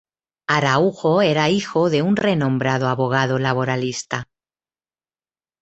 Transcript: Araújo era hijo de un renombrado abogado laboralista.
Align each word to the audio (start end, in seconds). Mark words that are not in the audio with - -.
Araújo 0.47 1.21
era 1.21 1.49
hijo 1.49 1.91
de 1.91 2.01
un 2.01 2.15
renombrado 2.15 2.87
abogado 2.89 3.37
laboralista. 3.37 4.27